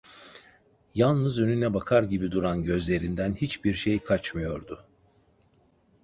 [0.95, 4.85] Yalnız önüne bakar gibi duran gözlerinden hiçbir şey kaçmıyordu.